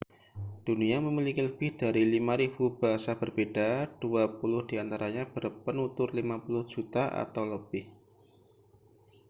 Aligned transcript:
dunia 0.65 0.97
memiliki 1.07 1.41
lebih 1.47 1.71
dari 1.81 2.01
5.000 2.17 2.81
bahasa 2.81 3.11
berbeda 3.21 3.69
dua 4.01 4.23
puluh 4.39 4.61
di 4.69 4.75
antaranya 4.83 5.23
berpenutur 5.35 6.07
50 6.17 6.25
juta 6.73 7.03
atau 7.23 7.43
lebih 7.53 7.85